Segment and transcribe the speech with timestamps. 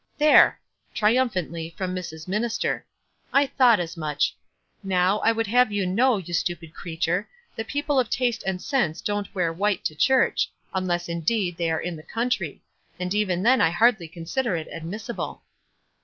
[0.17, 0.59] "There!"—
[0.95, 2.27] triumphantly, from Mrs.
[2.27, 2.83] minis ter.
[3.31, 4.33] "I thought as much
[4.75, 8.41] I Now, I would have you to know, you stupid creature, that people of taste
[8.47, 12.63] and sense don't wear white to church, unless, indeed, they are in the country;
[12.99, 15.43] and even then I hardly consider it admissible."